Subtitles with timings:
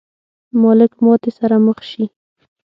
[0.61, 2.05] مالک ماتې سره مخ شي.